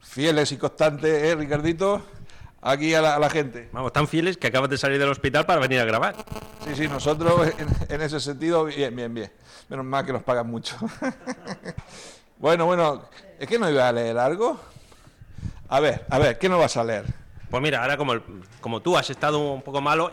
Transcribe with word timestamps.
Fieles 0.00 0.52
y 0.52 0.56
constantes, 0.56 1.22
¿eh, 1.22 1.34
Ricardito? 1.34 2.02
Aquí 2.60 2.92
a 2.92 3.00
la, 3.00 3.30
gente. 3.30 3.68
Vamos, 3.72 3.92
tan 3.92 4.08
fieles 4.08 4.36
que 4.36 4.48
acabas 4.48 4.68
de 4.68 4.78
salir 4.78 4.98
del 4.98 5.08
hospital 5.08 5.46
para 5.46 5.60
venir 5.60 5.78
a 5.78 5.84
grabar. 5.84 6.16
Sí, 6.64 6.74
sí, 6.74 6.88
nosotros 6.88 7.52
en, 7.88 8.00
ese 8.00 8.18
sentido, 8.18 8.64
bien, 8.64 8.94
bien, 8.96 9.14
bien. 9.14 9.32
Menos 9.68 9.84
mal 9.84 10.04
que 10.04 10.12
nos 10.12 10.24
pagan 10.24 10.48
mucho. 10.48 10.76
bueno, 12.38 12.66
bueno, 12.66 13.08
¿es 13.38 13.46
que 13.46 13.58
no 13.58 13.70
iba 13.70 13.88
a 13.88 13.92
leer 13.92 14.18
algo? 14.18 14.58
A 15.68 15.78
ver, 15.78 16.04
a 16.10 16.18
ver, 16.18 16.38
¿qué 16.38 16.48
nos 16.48 16.58
vas 16.58 16.76
a 16.76 16.82
leer? 16.82 17.04
Pues 17.48 17.62
mira, 17.62 17.80
ahora 17.80 17.96
como, 17.96 18.14
como 18.60 18.82
tú 18.82 18.96
has 18.98 19.08
estado 19.08 19.38
un 19.38 19.62
poco 19.62 19.80
malo, 19.80 20.10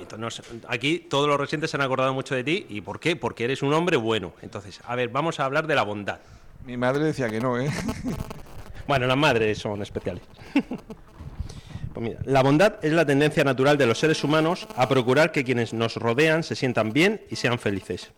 aquí 0.68 1.00
todos 1.00 1.28
los 1.28 1.40
residentes 1.40 1.72
se 1.72 1.78
han 1.78 1.82
acordado 1.82 2.14
mucho 2.14 2.36
de 2.36 2.44
ti. 2.44 2.68
¿Y 2.70 2.82
por 2.82 3.00
qué? 3.00 3.16
Porque 3.16 3.46
eres 3.46 3.64
un 3.64 3.74
hombre 3.74 3.98
bueno. 3.98 4.34
Entonces, 4.42 4.80
a 4.86 4.96
ver, 4.96 5.10
vamos 5.10 5.40
a 5.40 5.46
hablar 5.46 5.66
de 5.66 5.76
la 5.76 5.84
bondad. 5.84 6.20
Mi 6.64 6.78
madre 6.78 7.04
decía 7.04 7.30
que 7.30 7.40
no, 7.40 7.60
¿eh? 7.60 7.70
bueno, 8.88 9.08
las 9.08 9.18
madres 9.18 9.58
son 9.58 9.82
especiales. 9.82 10.24
pues 11.94 12.16
la 12.26 12.44
bondad 12.44 12.76
es 12.84 12.94
la 12.94 13.06
tendencia 13.06 13.44
natural 13.44 13.78
de 13.78 13.86
los 13.86 14.00
seres 14.00 14.24
humanos 14.24 14.68
a 14.76 14.88
procurar 14.90 15.32
que 15.32 15.44
quienes 15.44 15.74
nos 15.74 15.96
rodean 15.96 16.44
se 16.44 16.56
sientan 16.56 16.92
bien 16.92 17.22
y 17.30 17.36
sean 17.36 17.60
felices. 17.60 18.12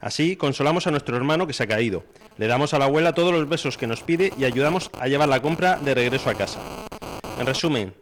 Así 0.00 0.36
consolamos 0.36 0.86
a 0.86 0.90
nuestro 0.90 1.16
hermano 1.16 1.46
que 1.46 1.54
se 1.54 1.62
ha 1.62 1.66
caído, 1.66 2.04
le 2.36 2.46
damos 2.46 2.74
a 2.74 2.78
la 2.78 2.84
abuela 2.84 3.14
todos 3.14 3.32
los 3.32 3.48
besos 3.48 3.78
que 3.78 3.86
nos 3.86 4.02
pide 4.02 4.32
y 4.38 4.44
ayudamos 4.44 4.90
a 5.00 5.08
llevar 5.08 5.28
la 5.28 5.40
compra 5.40 5.76
de 5.76 5.94
regreso 5.94 6.28
a 6.28 6.34
casa. 6.34 6.60
En 7.40 7.46
resumen, 7.46 7.94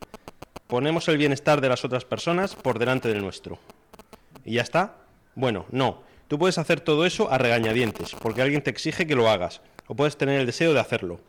ponemos 0.66 1.06
el 1.08 1.18
bienestar 1.18 1.60
de 1.60 1.68
las 1.68 1.84
otras 1.84 2.04
personas 2.04 2.56
por 2.56 2.80
delante 2.80 3.08
del 3.08 3.22
nuestro. 3.22 3.58
¿Y 4.44 4.54
ya 4.54 4.62
está? 4.62 4.96
Bueno, 5.36 5.66
no. 5.70 6.02
Tú 6.26 6.38
puedes 6.38 6.58
hacer 6.58 6.80
todo 6.80 7.06
eso 7.06 7.30
a 7.30 7.38
regañadientes, 7.38 8.16
porque 8.20 8.42
alguien 8.42 8.62
te 8.62 8.70
exige 8.70 9.06
que 9.06 9.14
lo 9.14 9.28
hagas, 9.28 9.60
o 9.86 9.94
puedes 9.94 10.16
tener 10.16 10.40
el 10.40 10.46
deseo 10.46 10.72
de 10.72 10.80
hacerlo. 10.80 11.20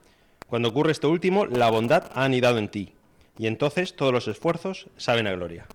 Cuando 0.48 0.70
ocurre 0.70 0.92
esto 0.92 1.10
último, 1.10 1.46
la 1.46 1.70
bondad 1.70 2.12
ha 2.14 2.24
anidado 2.24 2.58
en 2.60 2.70
ti, 2.70 2.94
y 3.38 3.48
entonces 3.48 3.96
todos 3.96 4.14
los 4.14 4.28
esfuerzos 4.28 4.88
saben 4.98 5.28
a 5.28 5.32
gloria. 5.32 5.66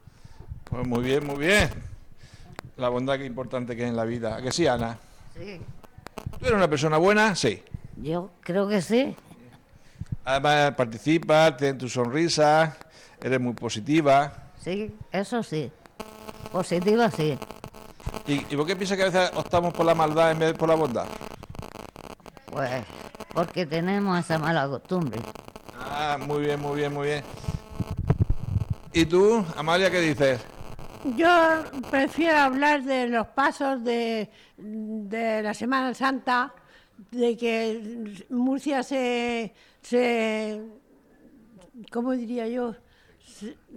Pues 0.64 0.86
muy 0.86 1.02
bien, 1.02 1.26
muy 1.26 1.38
bien. 1.38 1.68
La 2.76 2.88
bondad 2.88 3.18
que 3.18 3.24
importante 3.24 3.74
que 3.74 3.82
es 3.82 3.88
en 3.88 3.96
la 3.96 4.04
vida. 4.04 4.36
¿A 4.36 4.42
que 4.42 4.52
sí, 4.52 4.66
Ana? 4.66 4.98
Sí. 5.34 5.60
¿Tú 6.38 6.46
eres 6.46 6.56
una 6.56 6.70
persona 6.70 6.96
buena? 6.96 7.34
Sí. 7.34 7.62
Yo 7.96 8.30
creo 8.40 8.68
que 8.68 8.80
sí. 8.80 9.14
Además, 10.24 10.74
participas, 10.76 11.56
tienes 11.56 11.78
tu 11.78 11.88
sonrisa, 11.88 12.76
eres 13.20 13.40
muy 13.40 13.54
positiva. 13.54 14.32
Sí, 14.62 14.94
eso 15.10 15.42
sí. 15.42 15.70
Positiva 16.52 17.10
sí. 17.10 17.36
¿Y, 18.26 18.38
por 18.56 18.66
qué 18.66 18.76
piensas 18.76 18.96
que 18.96 19.02
a 19.02 19.06
veces 19.06 19.30
optamos 19.34 19.74
por 19.74 19.84
la 19.84 19.94
maldad 19.94 20.30
en 20.30 20.38
vez 20.38 20.52
de 20.52 20.58
por 20.58 20.68
la 20.68 20.74
bondad? 20.76 21.06
Pues 22.46 22.70
porque 23.32 23.66
tenemos 23.66 24.18
esa 24.18 24.38
mala 24.38 24.68
costumbre. 24.68 25.20
Ah, 25.78 26.18
muy 26.20 26.42
bien, 26.42 26.60
muy 26.60 26.76
bien, 26.76 26.92
muy 26.92 27.06
bien. 27.06 27.24
¿Y 28.92 29.04
tú, 29.06 29.44
Amalia, 29.56 29.90
qué 29.90 30.00
dices? 30.00 30.40
Yo 31.16 31.64
prefiero 31.90 32.38
hablar 32.38 32.82
de 32.82 33.08
los 33.08 33.26
pasos 33.28 33.82
de, 33.84 34.28
la 34.58 35.54
Semana 35.54 35.94
Santa, 35.94 36.52
de 37.10 37.36
que 37.36 38.24
Murcia 38.28 38.82
se, 38.82 39.54
se 39.80 40.60
¿cómo 41.90 42.12
diría 42.12 42.46
yo? 42.48 42.74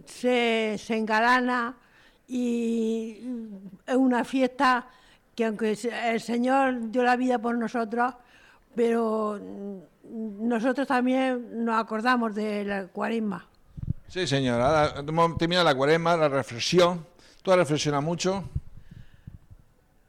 Se, 0.05 0.77
se 0.77 0.97
engalana 0.97 1.77
y 2.27 3.19
es 3.85 3.95
una 3.95 4.25
fiesta 4.25 4.87
que 5.35 5.45
aunque 5.45 5.77
el 6.05 6.19
Señor 6.19 6.91
dio 6.91 7.03
la 7.03 7.15
vida 7.15 7.39
por 7.39 7.57
nosotros, 7.57 8.13
pero 8.75 9.39
nosotros 10.03 10.87
también 10.87 11.65
nos 11.65 11.79
acordamos 11.79 12.35
de 12.35 12.63
la 12.65 12.87
cuaresma. 12.87 13.47
Sí, 14.07 14.27
señora. 14.27 14.93
Termina 15.37 15.63
la 15.63 15.75
cuaresma, 15.75 16.15
la 16.15 16.29
reflexión. 16.29 17.05
¿Tú 17.41 17.51
has 17.51 17.57
reflexionado 17.57 18.01
mucho? 18.03 18.43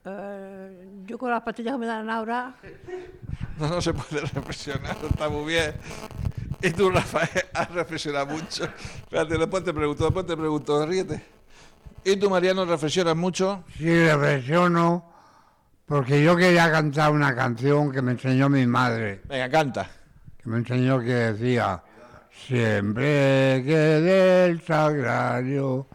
Eh, 0.05 0.89
yo 1.07 1.17
con 1.17 1.31
las 1.31 1.43
pastillas 1.43 1.75
que 1.75 1.79
me 1.79 1.87
dan 1.87 2.11
ahora... 2.11 2.55
No, 3.57 3.69
no 3.69 3.81
se 3.81 3.95
puede 3.95 4.21
reflexionar, 4.21 4.97
está 5.09 5.29
muy 5.29 5.53
bien. 5.53 5.75
¿Y 6.61 6.71
tú, 6.71 6.91
Rafael, 6.91 7.29
has 7.55 7.71
reflexionado 7.71 8.27
mucho? 8.27 8.65
Espérate, 8.65 9.39
después 9.39 9.63
te 9.63 9.73
pregunto, 9.73 10.03
después 10.03 10.27
te 10.27 10.37
pregunto, 10.37 10.85
ríete. 10.85 11.25
¿Y 12.03 12.17
tú, 12.17 12.29
Mariano, 12.29 12.65
reflexionas 12.65 13.15
mucho? 13.15 13.63
Sí, 13.79 14.09
reflexiono 14.09 15.14
porque 15.87 16.23
yo 16.23 16.37
quería 16.37 16.71
cantar 16.71 17.13
una 17.13 17.35
canción 17.35 17.93
que 17.93 18.01
me 18.01 18.13
enseñó 18.13 18.49
mi 18.49 18.67
madre. 18.67 19.21
Venga, 19.29 19.51
canta. 19.51 19.87
Que 20.43 20.49
me 20.49 20.59
enseñó 20.59 20.99
que 21.01 21.13
decía, 21.13 21.83
siempre 22.31 23.63
que 23.65 23.77
del 23.77 24.61
sagrario 24.63 25.87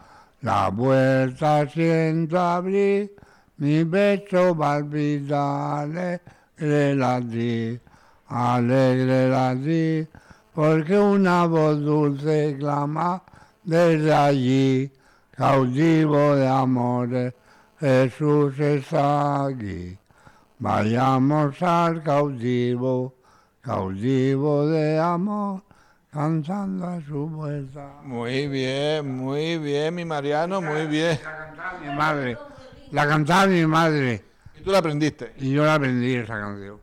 la 0.42 0.70
puerta 0.70 1.68
siento 1.68 2.38
abrir, 2.38 3.14
mi 3.58 3.84
pecho 3.84 4.56
palpita 4.56 5.80
alegre 5.80 6.94
latir, 6.94 7.80
alegre 8.28 9.28
latir, 9.28 10.08
porque 10.54 10.98
una 10.98 11.46
voz 11.46 11.80
dulce 11.80 12.56
clama 12.58 13.22
desde 13.64 14.14
allí, 14.14 14.92
cautivo 15.32 16.36
de 16.36 16.48
amores 16.48 17.34
Jesús 17.80 18.60
está 18.60 19.46
aquí. 19.46 19.96
Vayamos 20.58 21.62
al 21.62 22.02
cautivo, 22.02 23.14
cautivo 23.62 24.66
de 24.68 24.98
amor, 24.98 25.62
cantando 26.12 26.86
a 26.86 27.00
su 27.00 27.32
puerta. 27.34 28.02
Muy 28.02 28.48
bien, 28.48 29.16
muy 29.16 29.56
bien, 29.56 29.94
mi 29.94 30.04
Mariano, 30.04 30.60
muy 30.60 30.86
bien. 30.88 31.18
La 31.24 31.32
cantaba 31.32 31.78
mi 31.78 31.96
madre. 31.96 32.38
La 32.90 33.08
cantaba 33.08 33.46
mi 33.46 33.66
madre. 33.66 34.24
¿Y 34.58 34.62
tú 34.62 34.72
la 34.72 34.78
aprendiste? 34.78 35.32
Y 35.38 35.52
yo 35.52 35.64
la 35.64 35.76
aprendí 35.76 36.16
esa 36.16 36.38
canción. 36.38 36.78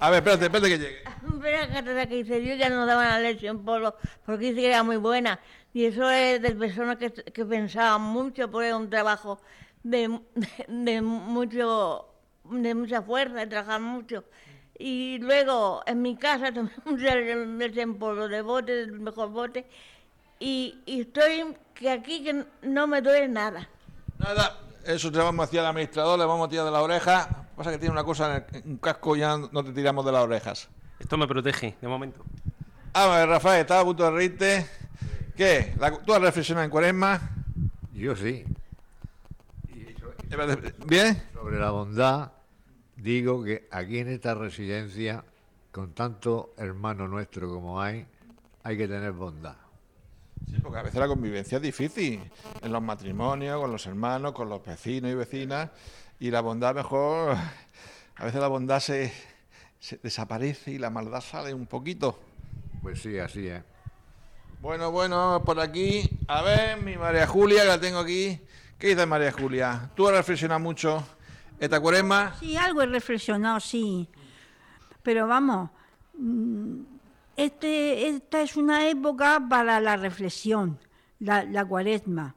A 0.00 0.10
ver, 0.10 0.18
espérate, 0.18 0.44
espérate 0.44 0.68
que 0.68 0.78
llegue. 0.78 1.00
Espera, 1.40 2.06
que 2.06 2.16
dice, 2.16 2.44
yo 2.44 2.54
ya 2.54 2.68
nos 2.68 2.86
daban 2.86 3.08
la 3.08 3.20
lección 3.20 3.64
por 3.64 3.96
porque 4.26 4.50
dice 4.50 4.60
que 4.60 4.66
era 4.66 4.82
muy 4.82 4.98
buena. 4.98 5.40
Y 5.72 5.84
eso 5.84 6.10
es 6.10 6.42
de 6.42 6.50
personas 6.52 6.96
que, 6.96 7.10
que 7.12 7.44
pensaban 7.44 8.02
mucho, 8.02 8.50
porque 8.50 8.68
es 8.68 8.74
un 8.74 8.90
trabajo 8.90 9.40
de, 9.82 10.20
de, 10.68 11.02
mucho, 11.02 12.06
de 12.44 12.74
mucha 12.74 13.02
fuerza, 13.02 13.36
de 13.36 13.46
trabajar 13.46 13.80
mucho. 13.80 14.24
Y 14.78 15.18
luego 15.18 15.82
en 15.86 16.02
mi 16.02 16.16
casa 16.16 16.52
tomé 16.54 16.70
un 16.86 17.98
polvo 17.98 18.28
de 18.28 18.42
bote, 18.42 18.82
el 18.82 18.92
mejor 19.00 19.30
bote, 19.30 19.66
y, 20.38 20.78
y, 20.86 21.02
estoy 21.02 21.54
que 21.74 21.90
aquí 21.90 22.24
que 22.24 22.44
no 22.62 22.86
me 22.86 23.02
duele 23.02 23.28
nada. 23.28 23.68
Nada, 24.18 24.58
eso 24.84 25.12
te 25.12 25.18
vamos 25.18 25.44
hacia 25.44 25.60
el 25.60 25.66
administrador, 25.66 26.18
le 26.18 26.24
vamos 26.24 26.46
a 26.46 26.50
tirar 26.50 26.64
de 26.64 26.70
la 26.70 26.80
oreja. 26.80 27.46
Pasa 27.54 27.70
que 27.70 27.78
tiene 27.78 27.92
una 27.92 28.04
cosa 28.04 28.46
en 28.52 28.70
un 28.70 28.76
casco 28.78 29.16
y 29.16 29.20
ya 29.20 29.36
no 29.36 29.62
te 29.62 29.72
tiramos 29.72 30.02
de 30.06 30.12
las 30.12 30.22
orejas. 30.24 30.70
Esto 30.98 31.18
me 31.18 31.26
protege, 31.26 31.76
de 31.78 31.88
momento. 31.88 32.24
A 32.94 33.06
ver, 33.06 33.28
Rafael, 33.28 33.60
estaba 33.60 33.80
a 33.80 33.84
punto 33.84 34.04
de 34.04 34.10
reírte. 34.10 34.66
¿Qué? 35.40 35.72
¿Tú 36.04 36.12
has 36.12 36.20
reflexionado 36.20 36.66
en 36.66 36.70
cuaresma? 36.70 37.18
Yo 37.94 38.14
sí. 38.14 38.44
¿Bien? 40.86 41.22
Sobre 41.32 41.58
la 41.58 41.70
bondad, 41.70 42.32
digo 42.94 43.42
que 43.42 43.66
aquí 43.70 44.00
en 44.00 44.08
esta 44.08 44.34
residencia, 44.34 45.24
con 45.72 45.94
tanto 45.94 46.52
hermano 46.58 47.08
nuestro 47.08 47.48
como 47.48 47.80
hay, 47.80 48.06
hay 48.64 48.76
que 48.76 48.86
tener 48.86 49.12
bondad. 49.12 49.56
Sí, 50.46 50.58
porque 50.62 50.80
a 50.80 50.82
veces 50.82 51.00
la 51.00 51.08
convivencia 51.08 51.56
es 51.56 51.62
difícil, 51.62 52.20
en 52.60 52.70
los 52.70 52.82
matrimonios, 52.82 53.58
con 53.58 53.72
los 53.72 53.86
hermanos, 53.86 54.32
con 54.32 54.50
los 54.50 54.62
vecinos 54.62 55.10
y 55.10 55.14
vecinas, 55.14 55.70
y 56.18 56.30
la 56.30 56.42
bondad 56.42 56.74
mejor, 56.74 57.34
a 58.16 58.24
veces 58.26 58.38
la 58.42 58.48
bondad 58.48 58.80
se, 58.80 59.10
se 59.78 59.98
desaparece 60.02 60.72
y 60.72 60.76
la 60.76 60.90
maldad 60.90 61.22
sale 61.22 61.54
un 61.54 61.64
poquito. 61.64 62.18
Pues 62.82 63.00
sí, 63.00 63.18
así 63.18 63.46
es. 63.46 63.69
Bueno, 64.60 64.90
bueno, 64.90 65.42
por 65.42 65.58
aquí. 65.58 66.02
A 66.28 66.42
ver, 66.42 66.82
mi 66.82 66.94
María 66.98 67.26
Julia, 67.26 67.62
que 67.62 67.68
la 67.68 67.80
tengo 67.80 67.98
aquí. 67.98 68.38
¿Qué 68.78 68.88
dice 68.88 69.06
María 69.06 69.32
Julia? 69.32 69.90
¿Tú 69.94 70.06
has 70.06 70.14
reflexionado 70.14 70.60
mucho 70.60 71.02
esta 71.58 71.80
cuaresma? 71.80 72.34
Sí, 72.38 72.58
algo 72.58 72.82
he 72.82 72.86
reflexionado, 72.86 73.58
sí. 73.58 74.06
Pero 75.02 75.26
vamos, 75.26 75.70
mm, 76.18 76.80
este, 77.38 78.08
esta 78.08 78.42
es 78.42 78.54
una 78.56 78.86
época 78.86 79.42
para 79.48 79.80
la 79.80 79.96
reflexión, 79.96 80.78
la, 81.20 81.42
la 81.44 81.64
cuaresma. 81.64 82.34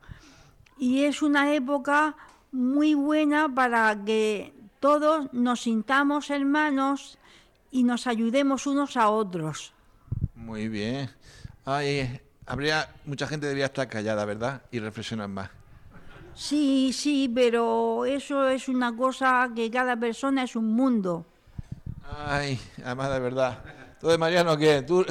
Y 0.78 1.04
es 1.04 1.22
una 1.22 1.54
época 1.54 2.16
muy 2.54 2.94
buena 2.94 3.54
para 3.54 3.98
que 4.06 4.54
todos 4.80 5.32
nos 5.34 5.64
sintamos 5.64 6.30
hermanos 6.30 7.18
y 7.70 7.84
nos 7.84 8.08
ayudemos 8.08 8.66
unos 8.66 8.96
a 8.96 9.10
otros. 9.10 9.74
Muy 10.36 10.70
bien. 10.70 11.10
Ay, 11.66 12.20
habría 12.46 12.90
mucha 13.06 13.28
gente 13.28 13.46
debería 13.46 13.66
estar 13.66 13.88
callada, 13.88 14.26
¿verdad? 14.26 14.62
Y 14.72 14.80
reflexionar 14.80 15.30
más. 15.30 15.50
Sí, 16.36 16.92
sí, 16.94 17.32
pero 17.34 18.06
eso 18.06 18.48
es 18.48 18.68
una 18.68 18.96
cosa 18.96 19.50
que 19.56 19.70
cada 19.70 19.96
persona 19.96 20.44
es 20.44 20.56
un 20.56 20.74
mundo. 20.74 21.26
Ay, 22.28 22.60
además 22.84 23.12
de 23.12 23.20
verdad. 23.20 23.60
Entonces, 23.94 24.20
Mariano, 24.20 24.58
¿qué? 24.58 24.82
¿Tú 24.82 25.06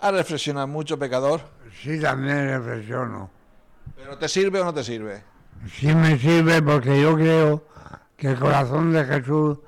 has 0.00 0.12
reflexionado 0.12 0.66
mucho, 0.66 0.98
pecador? 0.98 1.40
Sí, 1.82 2.00
también 2.00 2.48
reflexiono. 2.48 3.30
¿Pero 3.96 4.18
te 4.18 4.28
sirve 4.28 4.60
o 4.60 4.64
no 4.64 4.74
te 4.74 4.82
sirve? 4.84 5.22
Sí 5.78 5.94
me 5.94 6.18
sirve 6.18 6.60
porque 6.62 7.00
yo 7.00 7.14
creo 7.14 7.64
que 8.16 8.28
el 8.28 8.38
corazón 8.38 8.92
de 8.92 9.04
Jesús 9.04 9.58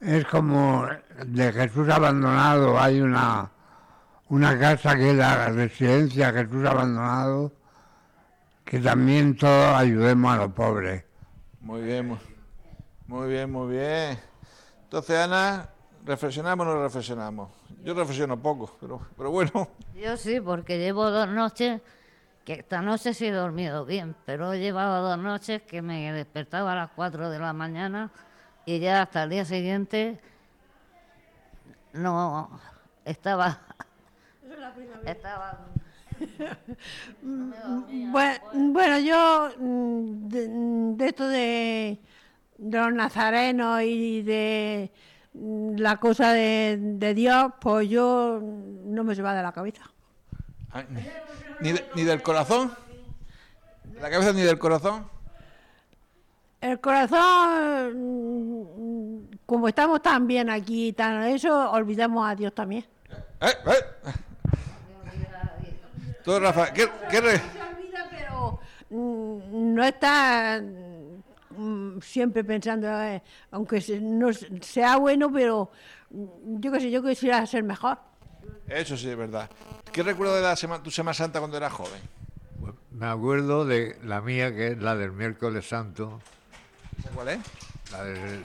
es 0.00 0.24
como 0.26 0.86
de 1.26 1.52
Jesús 1.52 1.88
abandonado. 1.88 2.78
Hay 2.80 3.00
una, 3.00 3.50
una 4.32 4.58
casa 4.58 4.96
que 4.96 5.10
es 5.10 5.16
la 5.16 5.48
residencia 5.50 6.32
Jesús 6.32 6.64
abandonado, 6.64 7.52
que 8.64 8.78
también 8.78 9.36
todos 9.36 9.74
ayudemos 9.76 10.32
a 10.32 10.36
los 10.38 10.52
pobres. 10.52 11.04
Muy 11.60 11.82
bien, 11.82 12.08
mu- 12.08 12.16
muy 13.08 13.28
bien, 13.28 13.52
muy 13.52 13.72
bien. 13.76 14.18
Entonces, 14.84 15.18
Ana, 15.18 15.68
¿reflexionamos 16.06 16.66
o 16.66 16.74
no 16.74 16.82
reflexionamos? 16.82 17.50
Yo 17.84 17.92
reflexiono 17.92 18.40
poco, 18.40 18.74
pero, 18.80 19.02
pero 19.18 19.30
bueno. 19.30 19.68
Yo 19.94 20.16
sí, 20.16 20.40
porque 20.40 20.78
llevo 20.78 21.10
dos 21.10 21.28
noches, 21.28 21.82
que 22.46 22.54
esta 22.54 22.80
noche 22.80 23.12
sí 23.12 23.26
he 23.26 23.32
dormido 23.32 23.84
bien, 23.84 24.16
pero 24.24 24.54
he 24.54 24.60
llevado 24.60 25.06
dos 25.10 25.18
noches 25.18 25.60
que 25.60 25.82
me 25.82 26.10
despertaba 26.10 26.72
a 26.72 26.76
las 26.76 26.90
4 26.96 27.28
de 27.28 27.38
la 27.38 27.52
mañana 27.52 28.10
y 28.64 28.78
ya 28.78 29.02
hasta 29.02 29.24
el 29.24 29.28
día 29.30 29.44
siguiente 29.44 30.18
no 31.92 32.58
estaba... 33.04 33.60
Estaba... 35.04 35.58
Bue- 37.22 38.40
Bueno, 38.72 38.98
yo 38.98 39.50
mm, 39.58 40.28
de, 40.28 40.48
de 40.96 41.06
esto 41.06 41.26
de, 41.28 41.98
de 42.58 42.78
los 42.78 42.92
nazarenos 42.92 43.82
y 43.82 44.22
de 44.22 44.92
mm, 45.34 45.76
la 45.78 45.96
cosa 45.98 46.32
de, 46.32 46.78
de 46.80 47.14
Dios, 47.14 47.52
pues 47.60 47.88
yo 47.88 48.38
mm, 48.42 48.92
no 48.94 49.04
me 49.04 49.14
se 49.14 49.22
va 49.22 49.34
de 49.34 49.42
la 49.42 49.52
cabeza. 49.52 49.82
Ay, 50.70 50.86
ni, 50.90 51.00
ni 51.60 51.72
de- 51.72 51.84
ni 51.94 52.04
del 52.04 52.22
corazón. 52.22 52.72
¿De 53.84 54.00
la 54.00 54.10
cabeza 54.10 54.32
ni 54.32 54.42
del 54.42 54.58
corazón? 54.58 55.06
El 56.60 56.78
corazón, 56.80 57.94
mm, 57.96 59.36
como 59.46 59.66
estamos 59.68 60.00
tan 60.02 60.26
bien 60.28 60.48
aquí, 60.50 60.88
y 60.88 60.92
tan 60.92 61.24
eso, 61.24 61.70
olvidamos 61.72 62.28
a 62.28 62.34
Dios 62.36 62.54
también. 62.54 62.84
¿Eh? 63.40 63.46
¿Eh? 63.66 63.72
Tú, 66.24 66.38
Rafa, 66.38 66.72
¿qué, 66.72 66.88
qué 67.10 67.20
re- 67.20 67.36
Se 67.38 67.42
olvida, 67.62 68.06
pero 68.10 68.60
mm, 68.90 69.74
no 69.74 69.84
está 69.84 70.60
mm, 71.50 72.00
siempre 72.00 72.44
pensando, 72.44 72.86
eh, 73.02 73.22
aunque 73.50 73.82
no 74.00 74.32
se- 74.32 74.48
sea 74.62 74.96
bueno, 74.98 75.32
pero 75.32 75.70
mm, 76.10 76.60
yo 76.60 76.70
qué 76.72 76.80
sé, 76.80 76.90
yo 76.90 77.02
quisiera 77.02 77.44
ser 77.46 77.64
mejor. 77.64 77.98
Eso 78.68 78.96
sí 78.96 79.08
es 79.10 79.16
verdad. 79.16 79.50
¿Qué 79.92 80.02
recuerdo 80.02 80.36
de 80.36 80.42
la 80.42 80.54
sema- 80.56 80.82
tu 80.82 80.90
Semana 80.90 81.14
Santa 81.14 81.40
cuando 81.40 81.56
eras 81.56 81.72
joven? 81.72 82.00
Pues 82.60 82.74
me 82.92 83.06
acuerdo 83.06 83.64
de 83.64 83.98
la 84.04 84.20
mía, 84.20 84.54
que 84.54 84.68
es 84.68 84.78
la 84.78 84.94
del 84.94 85.12
miércoles 85.12 85.68
santo, 85.68 86.20
¿Sabes 87.02 87.10
cuál 87.16 87.28
es? 87.30 87.38
la 87.90 88.04
de, 88.04 88.40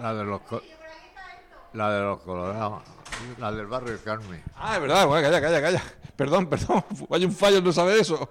la 0.00 0.14
de 0.14 0.24
los 0.24 0.40
la 1.74 1.90
de 1.92 2.00
los 2.02 2.20
colorados, 2.20 2.82
la 3.38 3.52
del 3.52 3.66
barrio 3.66 3.98
Carmen. 4.04 4.42
Ah, 4.56 4.74
es 4.76 4.80
verdad, 4.80 5.06
bueno, 5.06 5.22
calla, 5.28 5.40
calla, 5.40 5.60
calla. 5.60 5.82
Perdón, 6.16 6.46
perdón, 6.48 6.84
hay 7.10 7.24
un 7.24 7.32
fallo 7.32 7.58
en 7.58 7.64
no 7.64 7.72
saber 7.72 7.98
eso. 7.98 8.30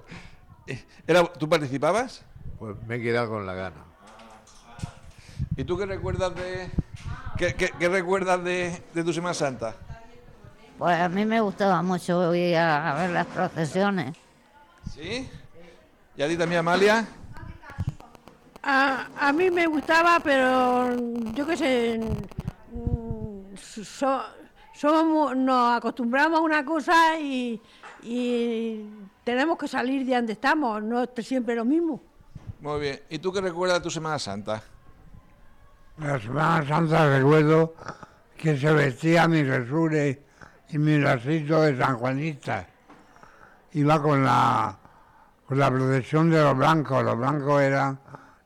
Eh, 0.67 0.83
Era, 1.07 1.23
¿Tú 1.33 1.49
participabas? 1.49 2.23
Pues 2.59 2.75
me 2.87 2.95
he 2.95 3.01
quedado 3.01 3.29
con 3.29 3.45
la 3.45 3.53
gana. 3.53 3.83
¿Y 5.57 5.63
tú 5.63 5.77
qué 5.77 5.85
recuerdas 5.85 6.33
de 6.35 6.69
qué, 7.37 7.55
qué- 7.55 7.71
qué 7.77 7.89
recuerdas 7.89 8.43
de, 8.43 8.81
de 8.93 9.03
tu 9.03 9.11
Semana 9.11 9.33
Santa? 9.33 9.75
Pues 10.77 10.99
a 10.99 11.09
mí 11.09 11.25
me 11.25 11.41
gustaba 11.41 11.81
mucho 11.81 12.33
ir 12.33 12.55
a, 12.57 12.91
a 12.91 12.95
ver 13.01 13.09
las 13.11 13.27
procesiones. 13.27 14.15
¿Sí? 14.93 15.29
¿Y 16.15 16.21
a 16.21 16.27
ti 16.27 16.37
también, 16.37 16.59
Amalia? 16.59 17.07
A, 18.63 19.07
a 19.19 19.33
mí 19.33 19.49
me 19.49 19.65
gustaba, 19.67 20.19
pero 20.23 20.95
yo 21.33 21.45
qué 21.47 21.57
sé, 21.57 21.99
mm, 22.71 23.55
so- 23.57 24.23
somos, 24.73 25.35
nos 25.35 25.77
acostumbramos 25.77 26.39
a 26.39 26.41
una 26.41 26.65
cosa 26.65 27.19
y, 27.19 27.61
y 28.03 28.85
tenemos 29.23 29.57
que 29.57 29.67
salir 29.67 30.05
de 30.05 30.15
donde 30.15 30.33
estamos, 30.33 30.81
no 30.81 31.03
es 31.03 31.09
siempre 31.25 31.55
lo 31.55 31.65
mismo. 31.65 32.01
Muy 32.61 32.79
bien. 32.79 32.99
¿Y 33.09 33.19
tú 33.19 33.31
qué 33.31 33.41
recuerdas 33.41 33.79
de 33.79 33.83
tu 33.83 33.89
Semana 33.89 34.19
Santa? 34.19 34.61
La 35.97 36.19
Semana 36.19 36.67
Santa 36.67 37.17
recuerdo 37.17 37.73
que 38.37 38.57
se 38.57 38.71
vestía 38.71 39.27
mi 39.27 39.43
resure 39.43 40.23
y 40.69 40.77
mi 40.77 40.97
lacito 40.97 41.61
de 41.61 41.77
San 41.77 41.97
Juanista. 41.97 42.67
Iba 43.73 44.01
con 44.01 44.23
la, 44.23 44.77
con 45.45 45.59
la 45.59 45.69
procesión 45.69 46.29
de 46.29 46.41
los 46.41 46.57
blancos, 46.57 47.03
los 47.03 47.17
blancos 47.17 47.61
eran 47.61 47.99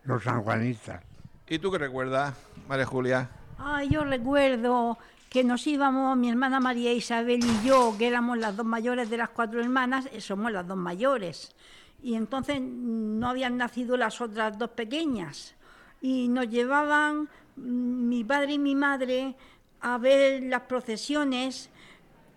los 0.04 0.24
sanjuanistas. 0.24 1.02
¿Y 1.48 1.60
tú 1.60 1.72
qué 1.72 1.78
recuerdas, 1.78 2.34
María 2.68 2.86
Julia? 2.86 3.30
Ay, 3.58 3.90
yo 3.90 4.04
recuerdo 4.04 4.98
que 5.36 5.44
nos 5.44 5.68
íbamos, 5.68 6.16
mi 6.16 6.30
hermana 6.30 6.62
María 6.62 6.94
Isabel 6.94 7.42
y 7.44 7.68
yo, 7.68 7.94
que 7.98 8.08
éramos 8.08 8.38
las 8.38 8.56
dos 8.56 8.66
mayores 8.66 9.10
de 9.10 9.18
las 9.18 9.28
cuatro 9.28 9.60
hermanas, 9.60 10.08
eh, 10.14 10.22
somos 10.22 10.50
las 10.50 10.66
dos 10.66 10.78
mayores. 10.78 11.54
Y 12.02 12.16
entonces 12.16 12.62
mm, 12.62 13.20
no 13.20 13.28
habían 13.28 13.58
nacido 13.58 13.98
las 13.98 14.22
otras 14.22 14.58
dos 14.58 14.70
pequeñas. 14.70 15.54
Y 16.00 16.30
nos 16.30 16.48
llevaban 16.48 17.28
mm, 17.58 18.08
mi 18.08 18.24
padre 18.24 18.54
y 18.54 18.60
mi 18.60 18.76
madre 18.76 19.36
a 19.82 19.98
ver 19.98 20.42
las 20.44 20.62
procesiones 20.62 21.70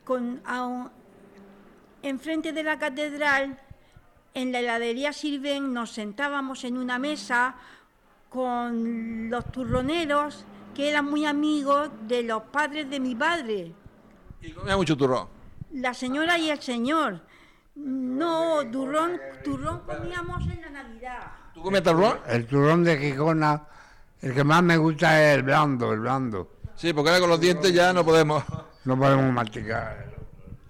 con, 0.03 0.43
a 0.45 0.91
enfrente 2.03 2.53
de 2.53 2.65
la 2.65 2.81
catedral. 2.81 3.61
En 4.35 4.51
la 4.51 4.59
heladería 4.59 5.13
Sirven 5.13 5.73
nos 5.73 5.93
sentábamos 5.93 6.65
en 6.65 6.77
una 6.77 6.99
mesa 6.99 7.55
con 8.29 9.31
los 9.31 9.53
turroneros 9.53 10.45
que 10.79 10.89
eran 10.89 11.07
muy 11.07 11.27
amigos 11.27 11.91
de 12.03 12.23
los 12.23 12.41
padres 12.45 12.89
de 12.89 13.01
mi 13.01 13.13
padre, 13.17 13.73
Y 14.41 14.53
comía 14.53 14.77
mucho 14.77 14.97
turrón. 14.97 15.27
la 15.73 15.93
señora 15.93 16.39
y 16.39 16.51
el 16.51 16.61
señor. 16.63 17.21
No, 17.75 18.61
turrón, 18.71 19.21
turrón 19.43 19.81
comíamos 19.81 20.41
en 20.45 20.61
la 20.61 20.71
Navidad. 20.71 21.19
¿Tú 21.53 21.63
comías 21.65 21.83
turrón? 21.83 22.19
El 22.29 22.47
turrón 22.47 22.85
de 22.85 22.97
Gijona, 22.97 23.65
el 24.23 24.33
que 24.33 24.45
más 24.45 24.63
me 24.63 24.77
gusta 24.77 25.21
es 25.21 25.39
el 25.39 25.43
blando, 25.43 25.93
el 25.93 25.99
blando. 25.99 26.49
Sí, 26.77 26.93
porque 26.93 27.11
ahora 27.11 27.21
con 27.23 27.31
los 27.31 27.41
dientes 27.41 27.73
ya 27.75 27.93
no 27.93 28.05
podemos. 28.05 28.45
No 28.85 28.97
podemos 28.97 29.33
masticar. 29.33 30.07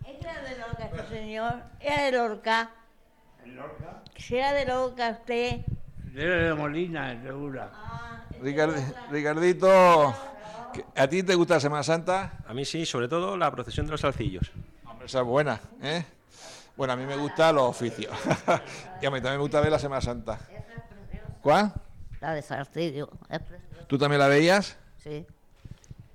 Este 0.07 0.27
era 0.27 0.41
de 0.43 0.59
Lorca, 0.59 0.85
este 0.87 1.09
señor. 1.15 1.55
Era 1.81 2.03
de 2.05 2.12
Lorca. 2.12 2.71
Si 4.17 4.37
era 4.38 4.55
de 4.55 4.65
Lorca 4.65 5.11
usted. 5.21 5.67
de 6.15 6.55
Molina, 6.55 7.23
segura. 7.23 7.71
Ricard- 8.40 8.95
Ricardito, 9.11 10.14
¿qué- 10.73 10.85
¿a 10.97 11.09
ti 11.09 11.23
te 11.23 11.35
gusta 11.35 11.54
la 11.54 11.61
Semana 11.61 11.83
Santa? 11.83 12.38
A 12.47 12.54
mí 12.54 12.64
sí, 12.64 12.87
sobre 12.87 13.09
todo 13.09 13.37
la 13.37 13.50
procesión 13.50 13.87
de 13.87 13.92
los 13.92 14.00
salcillos. 14.00 14.50
Hombre, 14.87 15.07
esa 15.07 15.21
es 15.21 15.25
buena, 15.26 15.61
¿eh? 15.83 16.04
Bueno, 16.76 16.92
a 16.92 16.97
mí 16.97 17.04
me 17.04 17.16
gustan 17.16 17.54
los 17.57 17.64
oficios. 17.64 18.12
y 19.02 19.07
a 19.07 19.11
mí 19.11 19.16
también 19.16 19.35
me 19.35 19.38
gusta 19.38 19.61
ver 19.61 19.71
la 19.73 19.78
Semana 19.78 20.00
Santa. 20.00 20.38
¿Cuál? 21.42 21.73
La 22.21 22.35
de 22.35 22.42
preciosa. 22.42 23.87
¿Tú 23.87 23.99
también 23.99 24.21
la 24.21 24.28
veías? 24.28 24.76
Sí. 24.99 25.26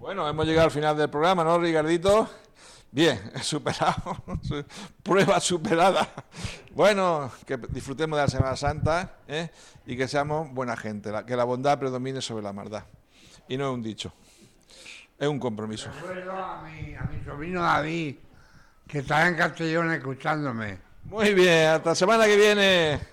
Bueno, 0.03 0.27
hemos 0.27 0.45
llegado 0.45 0.65
al 0.65 0.71
final 0.71 0.97
del 0.97 1.09
programa, 1.09 1.45
¿no, 1.45 1.57
Ricardito? 1.57 2.29
Bien, 2.91 3.31
superado. 3.41 4.17
Su- 4.41 4.65
Prueba 5.01 5.39
superada. 5.39 6.09
Bueno, 6.71 7.31
que 7.47 7.55
disfrutemos 7.69 8.17
de 8.17 8.23
la 8.25 8.27
Semana 8.29 8.57
Santa 8.57 9.15
¿eh? 9.29 9.49
y 9.85 9.95
que 9.95 10.09
seamos 10.09 10.51
buena 10.53 10.75
gente, 10.75 11.09
que 11.25 11.37
la 11.37 11.45
bondad 11.45 11.79
predomine 11.79 12.19
sobre 12.21 12.43
la 12.43 12.51
maldad. 12.51 12.83
Y 13.47 13.55
no 13.55 13.69
es 13.69 13.73
un 13.75 13.81
dicho, 13.81 14.11
es 15.17 15.27
un 15.29 15.39
compromiso. 15.39 15.89
Recuerdo 16.01 16.33
a 16.33 16.63
mi, 16.63 16.95
a 16.95 17.03
mi 17.03 17.23
sobrino 17.23 17.61
David, 17.61 18.17
que 18.85 18.99
está 18.99 19.25
en 19.25 19.35
Castellón 19.37 19.89
escuchándome. 19.93 20.79
Muy 21.05 21.33
bien, 21.33 21.67
hasta 21.69 21.91
la 21.91 21.95
semana 21.95 22.25
que 22.25 22.35
viene. 22.35 23.12